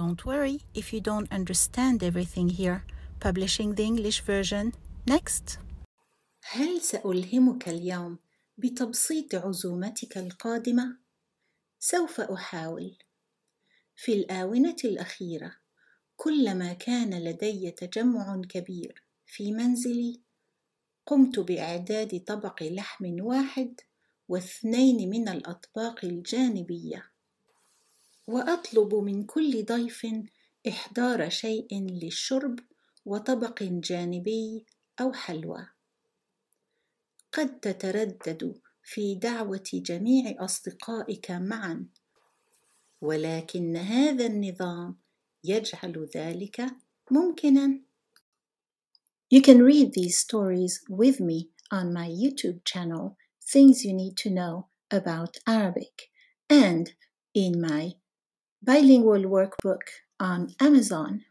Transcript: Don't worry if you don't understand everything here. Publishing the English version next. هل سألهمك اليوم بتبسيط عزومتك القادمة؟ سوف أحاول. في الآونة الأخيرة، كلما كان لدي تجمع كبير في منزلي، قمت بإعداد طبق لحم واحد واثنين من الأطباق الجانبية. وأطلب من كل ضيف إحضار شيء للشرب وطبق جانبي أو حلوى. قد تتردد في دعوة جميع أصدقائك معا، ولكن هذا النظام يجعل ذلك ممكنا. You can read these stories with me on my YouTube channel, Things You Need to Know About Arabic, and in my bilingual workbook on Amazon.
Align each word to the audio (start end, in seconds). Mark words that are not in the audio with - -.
Don't 0.00 0.24
worry 0.24 0.58
if 0.74 0.92
you 0.92 1.00
don't 1.00 1.30
understand 1.30 2.02
everything 2.02 2.48
here. 2.48 2.80
Publishing 3.20 3.74
the 3.76 3.84
English 3.84 4.20
version 4.22 4.72
next. 5.06 5.58
هل 6.42 6.80
سألهمك 6.80 7.68
اليوم 7.68 8.18
بتبسيط 8.58 9.34
عزومتك 9.34 10.18
القادمة؟ 10.18 10.98
سوف 11.78 12.20
أحاول. 12.20 12.98
في 13.96 14.12
الآونة 14.12 14.76
الأخيرة، 14.84 15.56
كلما 16.16 16.72
كان 16.72 17.24
لدي 17.24 17.70
تجمع 17.70 18.42
كبير 18.48 19.02
في 19.26 19.52
منزلي، 19.52 20.20
قمت 21.06 21.38
بإعداد 21.38 22.24
طبق 22.26 22.62
لحم 22.62 23.20
واحد 23.20 23.80
واثنين 24.28 25.10
من 25.10 25.28
الأطباق 25.28 26.04
الجانبية. 26.04 27.13
وأطلب 28.26 28.94
من 28.94 29.24
كل 29.24 29.64
ضيف 29.64 30.06
إحضار 30.68 31.28
شيء 31.28 31.68
للشرب 31.72 32.58
وطبق 33.04 33.62
جانبي 33.62 34.64
أو 35.00 35.12
حلوى. 35.12 35.66
قد 37.32 37.60
تتردد 37.60 38.60
في 38.82 39.14
دعوة 39.14 39.70
جميع 39.74 40.44
أصدقائك 40.44 41.30
معا، 41.30 41.86
ولكن 43.00 43.76
هذا 43.76 44.26
النظام 44.26 44.96
يجعل 45.44 46.08
ذلك 46.16 46.66
ممكنا. 47.10 47.80
You 49.30 49.40
can 49.42 49.62
read 49.62 49.92
these 49.94 50.18
stories 50.18 50.84
with 50.88 51.18
me 51.20 51.50
on 51.70 51.92
my 51.92 52.08
YouTube 52.08 52.64
channel, 52.64 53.16
Things 53.42 53.84
You 53.84 53.92
Need 53.92 54.16
to 54.18 54.30
Know 54.30 54.68
About 54.90 55.38
Arabic, 55.46 56.10
and 56.48 56.92
in 57.34 57.60
my 57.60 57.94
bilingual 58.64 59.22
workbook 59.24 59.82
on 60.20 60.54
Amazon. 60.60 61.24